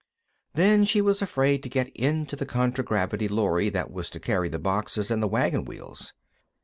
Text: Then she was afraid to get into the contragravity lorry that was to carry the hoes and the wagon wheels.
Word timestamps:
Then 0.55 0.83
she 0.83 0.99
was 0.99 1.21
afraid 1.21 1.61
to 1.61 1.69
get 1.69 1.89
into 1.95 2.35
the 2.35 2.47
contragravity 2.47 3.27
lorry 3.27 3.69
that 3.69 3.91
was 3.91 4.09
to 4.09 4.19
carry 4.19 4.49
the 4.49 4.57
hoes 4.57 5.11
and 5.11 5.21
the 5.21 5.27
wagon 5.27 5.63
wheels. 5.63 6.13